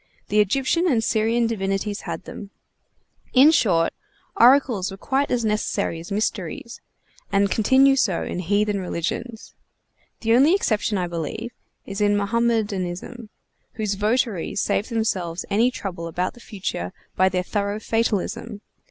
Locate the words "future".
16.39-16.93